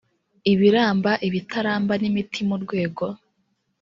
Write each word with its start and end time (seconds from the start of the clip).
ibiramba 0.51 1.11
ibitaramba 1.27 1.93
n 2.01 2.03
imiti 2.09 2.41
mu 2.49 2.55
rwego 2.63 3.05